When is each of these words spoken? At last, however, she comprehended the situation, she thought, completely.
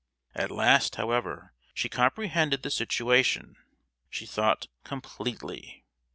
At 0.33 0.49
last, 0.49 0.95
however, 0.95 1.53
she 1.75 1.87
comprehended 1.87 2.63
the 2.63 2.71
situation, 2.71 3.55
she 4.09 4.25
thought, 4.25 4.67
completely. 4.83 5.85